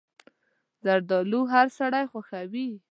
زردالو 0.85 1.41
هر 1.53 1.67
سړی 1.77 2.05
خوښوي. 2.11 2.67